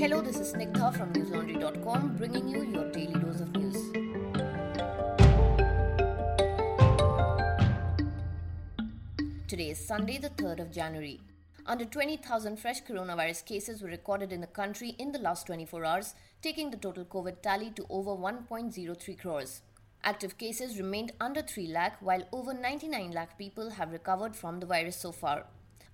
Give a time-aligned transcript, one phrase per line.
[0.00, 3.74] Hello, this is Snigdha from newslaundry.com bringing you your daily dose of news.
[9.48, 11.20] Today is Sunday, the 3rd of January.
[11.66, 16.14] Under 20,000 fresh coronavirus cases were recorded in the country in the last 24 hours,
[16.42, 19.62] taking the total COVID tally to over 1.03 crores.
[20.04, 24.66] Active cases remained under 3 lakh, while over 99 lakh people have recovered from the
[24.66, 25.46] virus so far.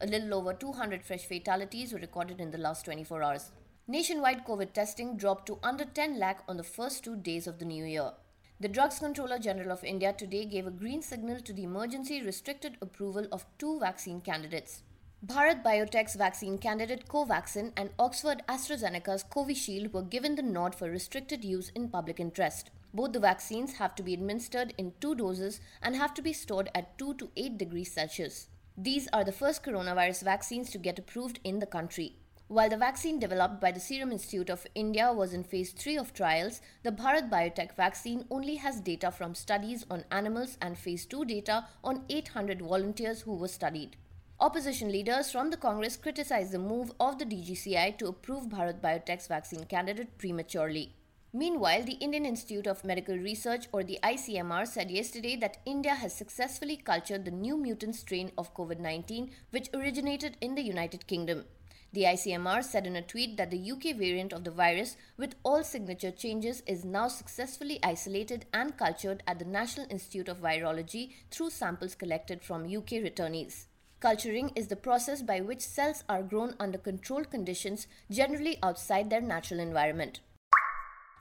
[0.03, 3.51] A little over 200 fresh fatalities were recorded in the last 24 hours.
[3.87, 7.67] Nationwide COVID testing dropped to under 10 lakh on the first two days of the
[7.67, 8.13] new year.
[8.59, 12.79] The Drugs Controller General of India today gave a green signal to the emergency restricted
[12.81, 14.85] approval of two vaccine candidates.
[15.27, 21.45] Bharat Biotech's vaccine candidate Covaxin and Oxford AstraZeneca's Covishield were given the nod for restricted
[21.45, 22.71] use in public interest.
[22.95, 26.71] Both the vaccines have to be administered in two doses and have to be stored
[26.75, 28.49] at 2 to 8 degrees Celsius.
[28.79, 32.17] These are the first coronavirus vaccines to get approved in the country.
[32.49, 36.13] While the vaccine developed by the Serum Institute of India was in phase 3 of
[36.13, 41.25] trials, the Bharat Biotech vaccine only has data from studies on animals and phase 2
[41.25, 43.97] data on 800 volunteers who were studied.
[44.41, 49.27] Opposition leaders from the Congress criticized the move of the DGCI to approve Bharat Biotech's
[49.27, 50.93] vaccine candidate prematurely.
[51.33, 56.15] Meanwhile, the Indian Institute of Medical Research or the ICMR said yesterday that India has
[56.15, 61.47] successfully cultured the new mutant strain of COVID 19 which originated in the United Kingdom.
[61.95, 65.63] The ICMR said in a tweet that the UK variant of the virus, with all
[65.63, 71.51] signature changes, is now successfully isolated and cultured at the National Institute of Virology through
[71.51, 73.67] samples collected from UK returnees.
[74.01, 79.21] Culturing is the process by which cells are grown under controlled conditions, generally outside their
[79.21, 80.19] natural environment.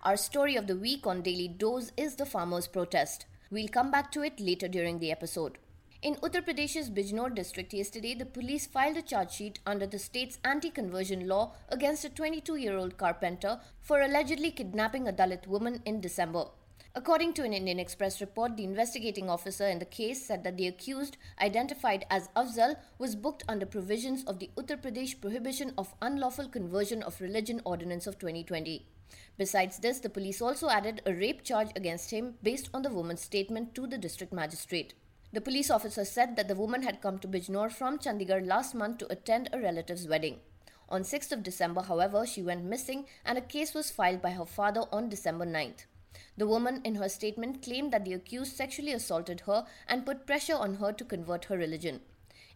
[0.01, 3.27] Our story of the week on Daily Dose is the farmers' protest.
[3.51, 5.59] We'll come back to it later during the episode.
[6.03, 10.37] In Uttar Pradesh's Bijnor district yesterday, the police filed a charge sheet under the state's
[10.43, 15.81] anti conversion law against a 22 year old carpenter for allegedly kidnapping a Dalit woman
[15.85, 16.47] in December.
[16.93, 20.67] According to an Indian Express report, the investigating officer in the case said that the
[20.67, 26.49] accused, identified as Afzal, was booked under provisions of the Uttar Pradesh Prohibition of Unlawful
[26.49, 28.85] Conversion of Religion Ordinance of 2020.
[29.37, 33.21] Besides this, the police also added a rape charge against him based on the woman's
[33.21, 34.95] statement to the district magistrate.
[35.33, 38.99] The police officer said that the woman had come to Bijnor from Chandigarh last month
[38.99, 40.39] to attend a relative's wedding.
[40.89, 44.45] On 6th of December, however, she went missing and a case was filed by her
[44.45, 45.85] father on December 9th.
[46.37, 50.53] The woman, in her statement, claimed that the accused sexually assaulted her and put pressure
[50.55, 52.01] on her to convert her religion.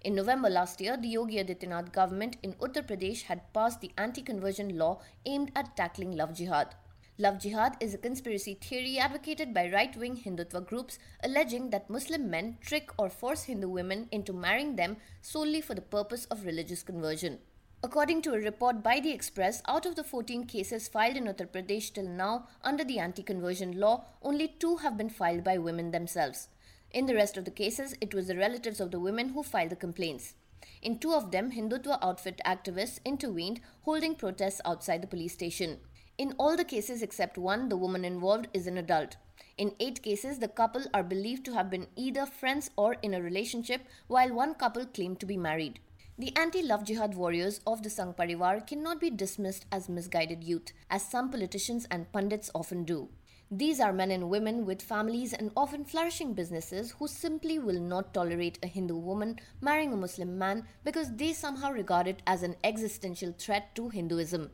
[0.02, 4.22] In November last year, the Yogi Adityanath government in Uttar Pradesh had passed the anti
[4.22, 6.76] conversion law aimed at tackling love jihad.
[7.20, 12.30] Love jihad is a conspiracy theory advocated by right wing Hindutva groups alleging that Muslim
[12.30, 16.84] men trick or force Hindu women into marrying them solely for the purpose of religious
[16.84, 17.40] conversion.
[17.82, 21.48] According to a report by the Express, out of the 14 cases filed in Uttar
[21.48, 25.90] Pradesh till now under the anti conversion law, only two have been filed by women
[25.90, 26.50] themselves.
[26.92, 29.72] In the rest of the cases, it was the relatives of the women who filed
[29.72, 30.36] the complaints.
[30.84, 35.80] In two of them, Hindutva outfit activists intervened, holding protests outside the police station.
[36.18, 39.18] In all the cases except one, the woman involved is an adult.
[39.56, 43.22] In eight cases, the couple are believed to have been either friends or in a
[43.22, 45.80] relationship, while one couple claimed to be married.
[46.18, 50.74] The anti love jihad warriors of the Sangh Parivar cannot be dismissed as misguided youth,
[50.90, 53.10] as some politicians and pundits often do.
[53.52, 58.16] These are men and women with families and often flourishing businesses who simply will not
[58.16, 62.56] tolerate a Hindu woman marrying a Muslim man because they somehow regard it as an
[62.64, 64.50] existential threat to Hinduism.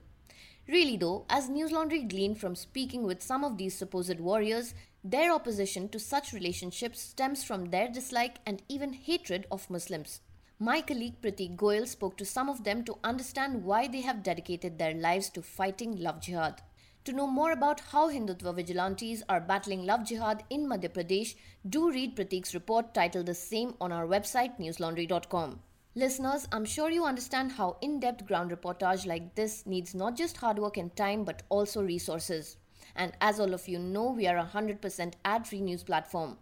[0.67, 5.33] Really, though, as News Laundry gleaned from speaking with some of these supposed warriors, their
[5.33, 10.21] opposition to such relationships stems from their dislike and even hatred of Muslims.
[10.59, 14.77] My colleague Pratik Goyal spoke to some of them to understand why they have dedicated
[14.77, 16.61] their lives to fighting love jihad.
[17.03, 21.35] To know more about how Hindutva vigilantes are battling love jihad in Madhya Pradesh,
[21.67, 25.59] do read Pratik's report titled the same on our website newslaundry.com.
[25.95, 30.37] Listeners, I'm sure you understand how in depth ground reportage like this needs not just
[30.37, 32.57] hard work and time but also resources.
[32.95, 36.37] And as all of you know, we are a 100% ad free news platform.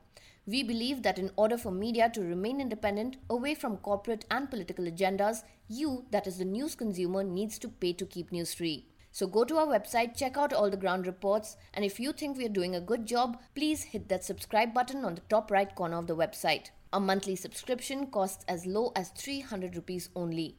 [0.45, 4.85] We believe that in order for media to remain independent, away from corporate and political
[4.85, 8.87] agendas, you, that is the news consumer, needs to pay to keep news free.
[9.11, 12.37] So go to our website, check out all the ground reports, and if you think
[12.37, 15.75] we are doing a good job, please hit that subscribe button on the top right
[15.75, 16.69] corner of the website.
[16.93, 20.57] A monthly subscription costs as low as 300 rupees only.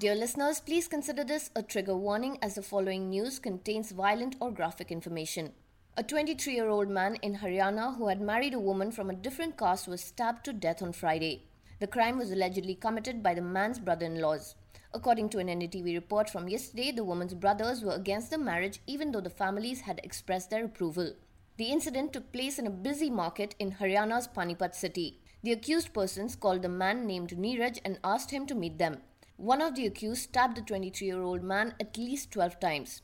[0.00, 4.50] Dear listeners, please consider this a trigger warning as the following news contains violent or
[4.50, 5.52] graphic information.
[5.96, 9.56] A 23 year old man in Haryana who had married a woman from a different
[9.56, 11.44] caste was stabbed to death on Friday.
[11.78, 14.56] The crime was allegedly committed by the man's brother in laws.
[14.92, 19.12] According to an NDTV report from yesterday, the woman's brothers were against the marriage even
[19.12, 21.14] though the families had expressed their approval.
[21.56, 25.20] The incident took place in a busy market in Haryana's Panipat city.
[25.46, 29.02] The accused persons called the man named Neeraj and asked him to meet them.
[29.36, 33.02] One of the accused stabbed the 23 year old man at least 12 times.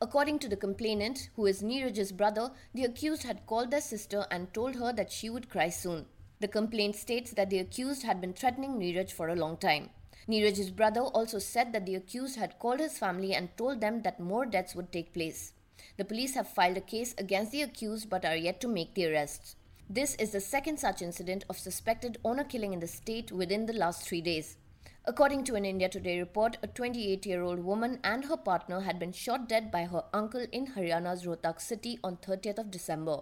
[0.00, 4.54] According to the complainant, who is Neeraj's brother, the accused had called their sister and
[4.54, 6.06] told her that she would cry soon.
[6.40, 9.90] The complaint states that the accused had been threatening Neeraj for a long time.
[10.26, 14.18] Neeraj's brother also said that the accused had called his family and told them that
[14.18, 15.52] more deaths would take place.
[15.98, 19.12] The police have filed a case against the accused but are yet to make the
[19.12, 19.56] arrests.
[19.94, 23.74] This is the second such incident of suspected honor killing in the state within the
[23.74, 24.56] last three days.
[25.04, 28.98] According to an India Today report, a 28 year old woman and her partner had
[28.98, 33.18] been shot dead by her uncle in Haryana's Rohtak city on 30th of December.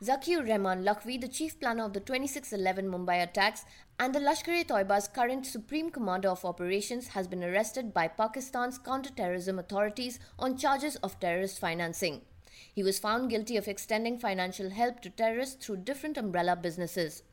[0.00, 3.64] Zakir Rehman Lakhvi, the chief planner of the 2611 Mumbai attacks
[3.98, 10.20] and the Lashkar-e-Toiba's current supreme commander of operations, has been arrested by Pakistan's counter-terrorism authorities
[10.38, 12.20] on charges of terrorist financing.
[12.78, 17.24] He was found guilty of extending financial help to terrorists through different umbrella businesses.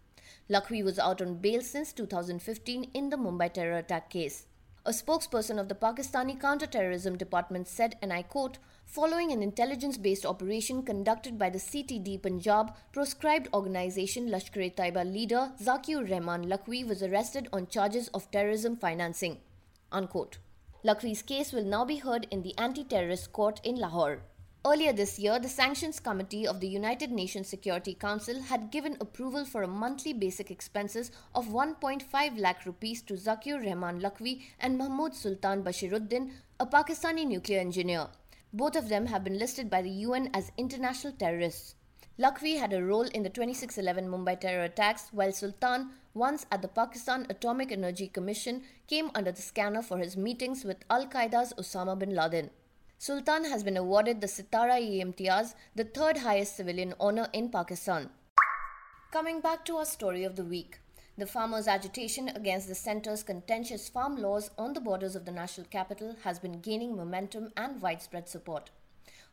[0.49, 4.47] Lakhvi was out on bail since 2015 in the Mumbai terror attack case.
[4.87, 8.57] A spokesperson of the Pakistani counter-terrorism department said, and I quote,
[8.87, 16.47] following an intelligence-based operation conducted by the CTD Punjab, proscribed organization Lashkar-e-Taiba leader Zakir Rehman
[16.47, 19.37] Lakhvi was arrested on charges of terrorism financing.
[19.91, 20.39] Unquote.
[20.83, 24.23] Lakhvi's case will now be heard in the anti-terrorist court in Lahore.
[24.67, 29.45] Earlier this year, the Sanctions Committee of the United Nations Security Council had given approval
[29.45, 35.13] for a monthly basic expenses of 1.5 lakh rupees to Zakir Rehman Lakhvi and Mahmoud
[35.13, 38.07] Sultan Bashiruddin, a Pakistani nuclear engineer.
[38.53, 41.75] Both of them have been listed by the UN as international terrorists.
[42.17, 46.67] Lakhvi had a role in the 2611 Mumbai terror attacks, while Sultan, once at the
[46.67, 51.99] Pakistan Atomic Energy Commission, came under the scanner for his meetings with Al Qaeda's Osama
[51.99, 52.49] bin Laden.
[52.97, 58.09] Sultan has been awarded the Sitara-e Imtiaz, the third highest civilian honor in Pakistan.
[59.11, 60.79] Coming back to our story of the week.
[61.17, 65.67] The farmers' agitation against the centre's contentious farm laws on the borders of the national
[65.67, 68.71] capital has been gaining momentum and widespread support.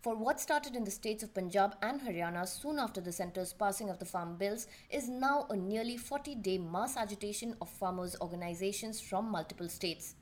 [0.00, 3.88] For what started in the states of Punjab and Haryana soon after the centre's passing
[3.88, 9.00] of the farm bills is now a nearly 40 day mass agitation of farmers' organizations
[9.00, 10.16] from multiple states.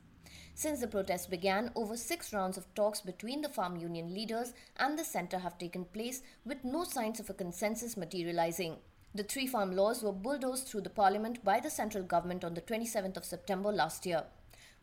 [0.53, 4.97] Since the protests began, over six rounds of talks between the farm union leaders and
[4.97, 8.77] the centre have taken place with no signs of a consensus materializing.
[9.15, 12.61] The three farm laws were bulldozed through the parliament by the central government on the
[12.61, 14.23] 27th of September last year.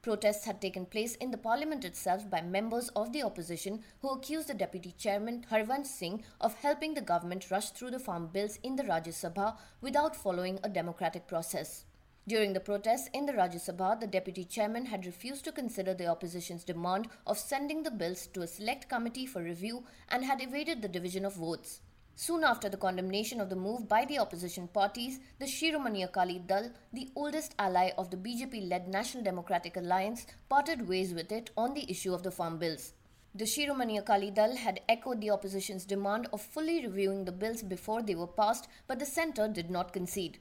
[0.00, 4.48] Protests had taken place in the parliament itself by members of the opposition who accused
[4.48, 8.76] the deputy chairman Harvansh Singh of helping the government rush through the farm bills in
[8.76, 11.84] the Rajya Sabha without following a democratic process.
[12.28, 16.08] During the protests in the Rajya Sabha, the deputy chairman had refused to consider the
[16.08, 20.82] opposition's demand of sending the bills to a select committee for review and had evaded
[20.82, 21.80] the division of votes.
[22.16, 26.70] Soon after the condemnation of the move by the opposition parties, the Shiromani Akali Dal,
[26.92, 31.90] the oldest ally of the BJP-led National Democratic Alliance, parted ways with it on the
[31.90, 32.92] issue of the farm bills.
[33.34, 38.02] The Shiromani Akali Dal had echoed the opposition's demand of fully reviewing the bills before
[38.02, 40.38] they were passed, but the centre did not concede.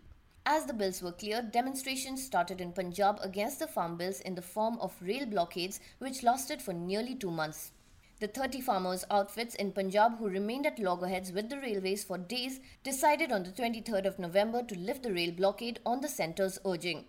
[0.49, 4.41] As the bills were cleared, demonstrations started in Punjab against the farm bills in the
[4.41, 7.73] form of rail blockades, which lasted for nearly two months.
[8.21, 12.61] The 30 farmers' outfits in Punjab who remained at loggerheads with the railways for days
[12.81, 17.03] decided on the 23rd of November to lift the rail blockade on the centre's urging.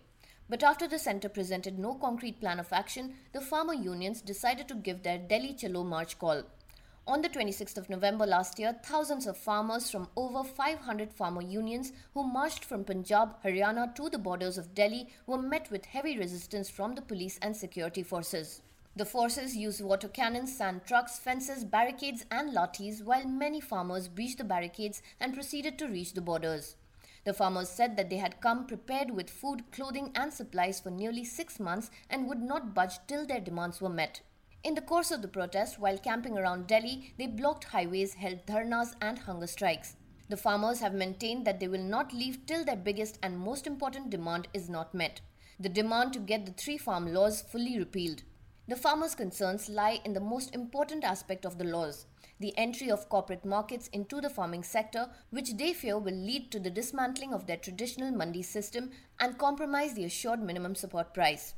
[0.49, 4.75] But after the centre presented no concrete plan of action, the farmer unions decided to
[4.75, 6.43] give their Delhi Chalo march call.
[7.07, 11.91] On the 26th of November last year, thousands of farmers from over 500 farmer unions
[12.13, 16.69] who marched from Punjab, Haryana to the borders of Delhi were met with heavy resistance
[16.69, 18.61] from the police and security forces.
[18.95, 24.37] The forces used water cannons, sand trucks, fences, barricades, and lathis, while many farmers breached
[24.37, 26.75] the barricades and proceeded to reach the borders.
[27.23, 31.23] The farmers said that they had come prepared with food, clothing, and supplies for nearly
[31.23, 34.21] six months and would not budge till their demands were met.
[34.63, 38.95] In the course of the protest, while camping around Delhi, they blocked highways, held dharnas,
[39.01, 39.95] and hunger strikes.
[40.27, 44.09] The farmers have maintained that they will not leave till their biggest and most important
[44.09, 45.21] demand is not met
[45.59, 48.23] the demand to get the three farm laws fully repealed.
[48.69, 52.05] The farmers' concerns lie in the most important aspect of the laws
[52.39, 56.57] the entry of corporate markets into the farming sector, which they fear will lead to
[56.57, 61.53] the dismantling of their traditional mandi system and compromise the assured minimum support price.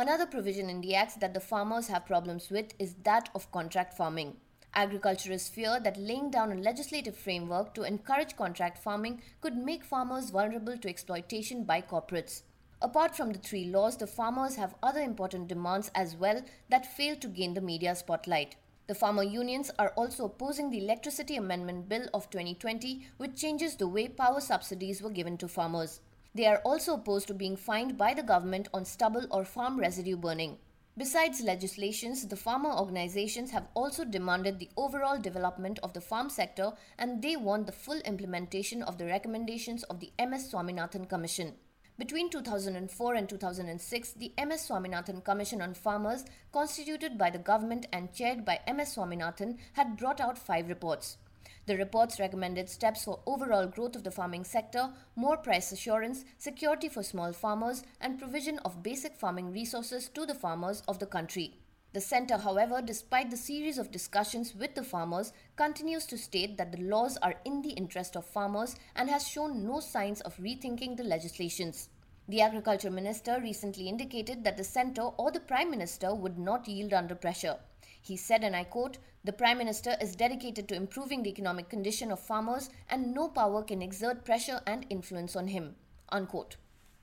[0.00, 3.94] Another provision in the Acts that the farmers have problems with is that of contract
[3.94, 4.36] farming.
[4.72, 10.30] Agriculturists fear that laying down a legislative framework to encourage contract farming could make farmers
[10.30, 12.42] vulnerable to exploitation by corporates.
[12.80, 17.16] Apart from the three laws, the farmers have other important demands as well that fail
[17.16, 18.54] to gain the media spotlight.
[18.86, 23.88] The farmer unions are also opposing the Electricity Amendment Bill of 2020, which changes the
[23.88, 25.98] way power subsidies were given to farmers.
[26.38, 30.16] They are also opposed to being fined by the government on stubble or farm residue
[30.16, 30.58] burning.
[30.96, 36.74] Besides legislations, the farmer organizations have also demanded the overall development of the farm sector
[36.96, 41.54] and they want the full implementation of the recommendations of the MS Swaminathan Commission.
[41.98, 48.12] Between 2004 and 2006, the MS Swaminathan Commission on Farmers, constituted by the government and
[48.12, 51.18] chaired by MS Swaminathan, had brought out five reports.
[51.66, 56.88] The reports recommended steps for overall growth of the farming sector, more price assurance, security
[56.88, 61.58] for small farmers, and provision of basic farming resources to the farmers of the country.
[61.94, 66.70] The centre, however, despite the series of discussions with the farmers, continues to state that
[66.70, 70.96] the laws are in the interest of farmers and has shown no signs of rethinking
[70.96, 71.88] the legislations.
[72.28, 76.92] The Agriculture Minister recently indicated that the centre or the Prime Minister would not yield
[76.92, 77.56] under pressure.
[78.02, 82.10] He said, and I quote, The Prime Minister is dedicated to improving the economic condition
[82.10, 85.76] of farmers and no power can exert pressure and influence on him.
[86.08, 86.56] Unquote.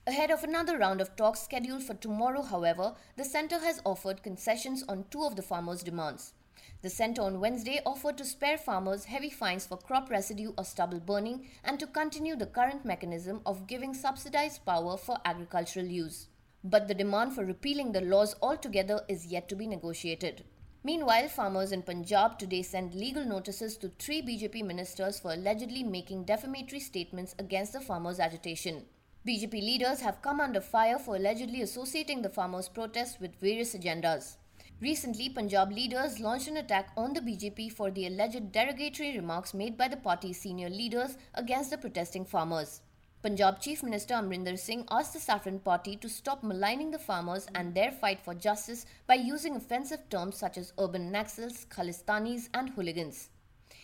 [0.07, 4.83] Ahead of another round of talks scheduled for tomorrow, however, the centre has offered concessions
[4.89, 6.33] on two of the farmers' demands.
[6.81, 11.01] The centre on Wednesday offered to spare farmers heavy fines for crop residue or stubble
[11.01, 16.27] burning and to continue the current mechanism of giving subsidized power for agricultural use.
[16.63, 20.43] But the demand for repealing the laws altogether is yet to be negotiated.
[20.85, 26.25] Meanwhile, farmers in Punjab today sent legal notices to three BJP ministers for allegedly making
[26.25, 28.85] defamatory statements against the farmers' agitation.
[29.27, 34.35] BJP leaders have come under fire for allegedly associating the farmers' protests with various agendas.
[34.79, 39.75] Recently, Punjab leaders launched an attack on the BJP for the alleged derogatory remarks made
[39.75, 42.81] by the party's senior leaders against the protesting farmers.
[43.25, 47.73] Punjab Chief Minister Amrinder Singh asked the Saffron Party to stop maligning the farmers and
[47.73, 53.29] their fight for justice by using offensive terms such as urban Naxals, Khalistanis, and hooligans.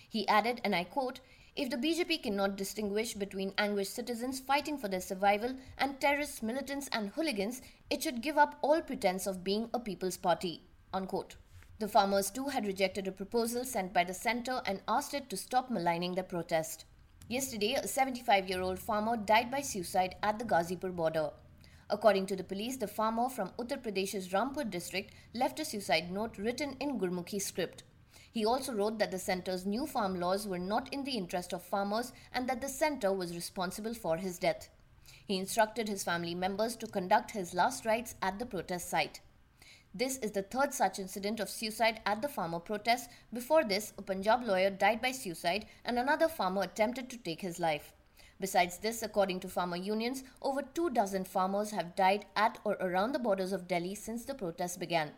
[0.07, 1.21] He added, and I quote,
[1.55, 6.87] if the BJP cannot distinguish between anguished citizens fighting for their survival and terrorists, militants,
[6.91, 10.61] and hooligans, it should give up all pretense of being a people's party.
[10.93, 11.37] Unquote.
[11.79, 15.35] The farmers too had rejected a proposal sent by the centre and asked it to
[15.35, 16.85] stop maligning the protest.
[17.31, 21.29] Yesterday, a 75 year old farmer died by suicide at the Ghazipur border.
[21.89, 26.37] According to the police, the farmer from Uttar Pradesh's Rampur district left a suicide note
[26.37, 27.83] written in Gurmukhi script.
[28.33, 31.63] He also wrote that the centre's new farm laws were not in the interest of
[31.63, 34.67] farmers and that the centre was responsible for his death.
[35.25, 39.21] He instructed his family members to conduct his last rites at the protest site.
[39.93, 43.09] This is the third such incident of suicide at the farmer protest.
[43.33, 47.59] Before this, a Punjab lawyer died by suicide and another farmer attempted to take his
[47.59, 47.93] life.
[48.39, 53.11] Besides this, according to farmer unions, over two dozen farmers have died at or around
[53.11, 55.11] the borders of Delhi since the protests began.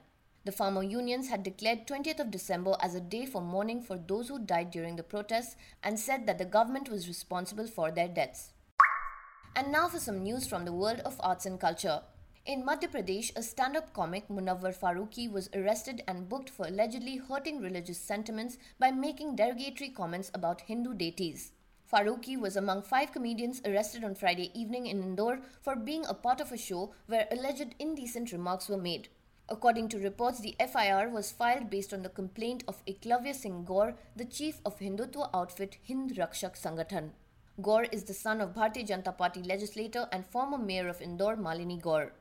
[0.44, 4.28] The farmer unions had declared 20th of December as a day for mourning for those
[4.28, 8.52] who died during the protests and said that the government was responsible for their deaths.
[9.56, 12.02] And now for some news from the world of arts and culture.
[12.46, 17.16] In Madhya Pradesh, a stand up comic, Munawwar Farooqi, was arrested and booked for allegedly
[17.16, 21.54] hurting religious sentiments by making derogatory comments about Hindu deities.
[21.90, 26.42] Farooqi was among five comedians arrested on Friday evening in Indore for being a part
[26.42, 29.08] of a show where alleged indecent remarks were made.
[29.48, 33.96] According to reports, the FIR was filed based on the complaint of Eklavya Singh Gaur,
[34.18, 37.12] the chief of Hindutva outfit Hind Rakshak Sangathan.
[37.62, 41.82] Gaur is the son of Bharatiya Janata Party legislator and former mayor of Indore, Malini
[41.82, 42.12] Gaur.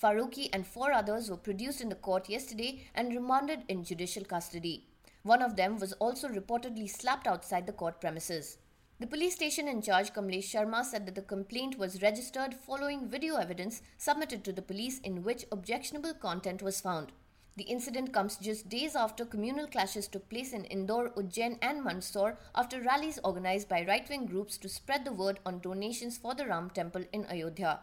[0.00, 4.84] Farooqi and four others were produced in the court yesterday and remanded in judicial custody.
[5.24, 8.58] One of them was also reportedly slapped outside the court premises.
[9.00, 13.36] The police station in charge, Kamlesh Sharma, said that the complaint was registered following video
[13.36, 17.10] evidence submitted to the police in which objectionable content was found.
[17.56, 22.36] The incident comes just days after communal clashes took place in Indore, Ujjain, and Mandsaur
[22.54, 26.46] after rallies organized by right wing groups to spread the word on donations for the
[26.46, 27.80] Ram temple in Ayodhya.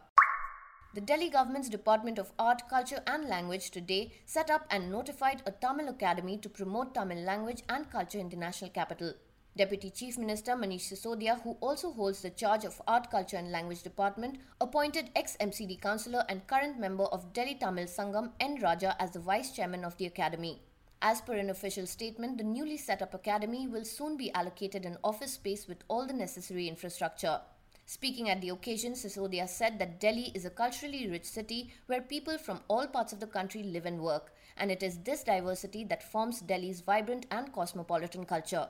[0.96, 5.52] The Delhi government's Department of Art, Culture and Language today set up and notified a
[5.52, 9.12] Tamil Academy to promote Tamil language and culture in the national capital.
[9.58, 13.84] Deputy Chief Minister Manish Sisodia, who also holds the charge of Art, Culture and Language
[13.84, 18.62] Department, appointed ex-MCD councillor and current member of Delhi Tamil Sangam N.
[18.62, 20.62] Raja as the vice chairman of the academy.
[21.02, 24.98] As per an official statement, the newly set up academy will soon be allocated an
[25.04, 27.42] office space with all the necessary infrastructure.
[27.88, 32.40] Speaking at the occasion, Sisodia said that Delhi is a culturally rich city where people
[32.40, 36.12] from all parts of the country live and work, and it is this diversity that
[36.12, 38.68] forms Delhi's vibrant and cosmopolitan culture.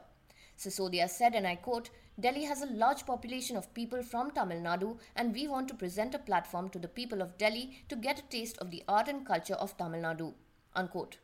[0.57, 4.97] Sisodia said, and I quote, Delhi has a large population of people from Tamil Nadu,
[5.15, 8.23] and we want to present a platform to the people of Delhi to get a
[8.23, 10.33] taste of the art and culture of Tamil Nadu.
[10.75, 11.17] Unquote.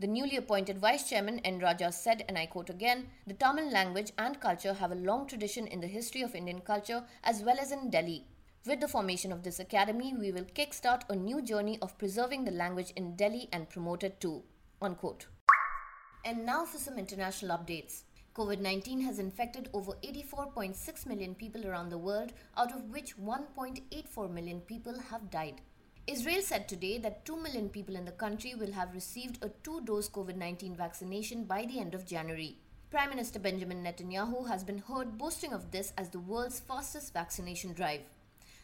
[0.00, 1.60] The newly appointed Vice Chairman N.
[1.60, 5.68] Raja said, and I quote again, the Tamil language and culture have a long tradition
[5.68, 8.26] in the history of Indian culture as well as in Delhi.
[8.66, 12.50] With the formation of this academy, we will kickstart a new journey of preserving the
[12.50, 14.42] language in Delhi and promote it too.
[14.82, 15.26] Unquote.
[16.24, 18.02] And now for some international updates.
[18.34, 24.30] COVID 19 has infected over 84.6 million people around the world, out of which 1.84
[24.32, 25.60] million people have died.
[26.06, 29.80] Israel said today that 2 million people in the country will have received a two
[29.86, 32.58] dose COVID 19 vaccination by the end of January.
[32.90, 37.72] Prime Minister Benjamin Netanyahu has been heard boasting of this as the world's fastest vaccination
[37.72, 38.02] drive.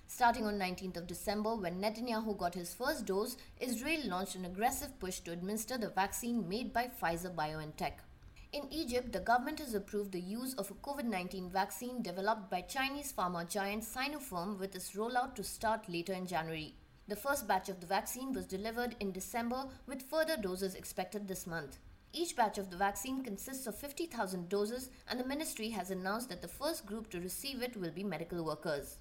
[0.07, 5.01] Starting on 19th of December, when Netanyahu got his first dose, Israel launched an aggressive
[5.01, 8.05] push to administer the vaccine made by Pfizer BioNTech.
[8.53, 12.61] In Egypt, the government has approved the use of a COVID 19 vaccine developed by
[12.61, 16.75] Chinese pharma giant Sinopharm with its rollout to start later in January.
[17.11, 21.45] The first batch of the vaccine was delivered in December, with further doses expected this
[21.45, 21.79] month.
[22.13, 26.41] Each batch of the vaccine consists of 50,000 doses, and the ministry has announced that
[26.41, 28.99] the first group to receive it will be medical workers.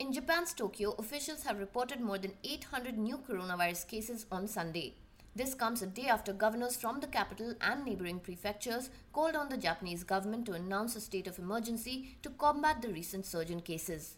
[0.00, 4.96] In Japan's Tokyo, officials have reported more than 800 new coronavirus cases on Sunday.
[5.36, 9.56] This comes a day after governors from the capital and neighboring prefectures called on the
[9.56, 14.16] Japanese government to announce a state of emergency to combat the recent surge in cases.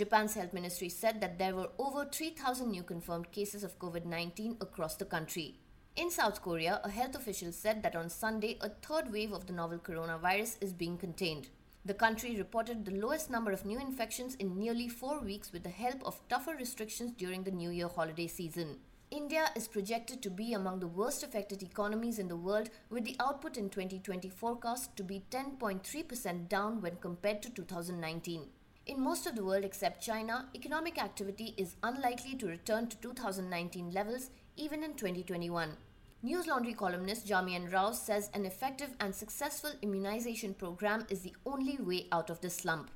[0.00, 4.56] Japan's health ministry said that there were over 3,000 new confirmed cases of COVID 19
[4.62, 5.56] across the country.
[5.94, 9.52] In South Korea, a health official said that on Sunday, a third wave of the
[9.52, 11.50] novel coronavirus is being contained.
[11.84, 15.68] The country reported the lowest number of new infections in nearly four weeks with the
[15.68, 18.78] help of tougher restrictions during the New Year holiday season.
[19.10, 23.16] India is projected to be among the worst affected economies in the world, with the
[23.20, 28.48] output in 2020 forecast to be 10.3% down when compared to 2019.
[28.86, 33.92] In most of the world except China, economic activity is unlikely to return to 2019
[33.92, 35.76] levels even in 2021.
[36.22, 41.76] News Laundry columnist Jamian Rao says an effective and successful immunization program is the only
[41.78, 42.90] way out of the slump.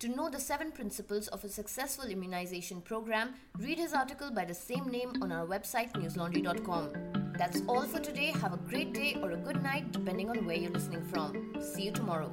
[0.00, 4.54] To know the seven principles of a successful immunization program, read his article by the
[4.54, 7.34] same name on our website newslaundry.com.
[7.38, 8.32] That's all for today.
[8.40, 11.54] Have a great day or a good night, depending on where you're listening from.
[11.60, 12.32] See you tomorrow.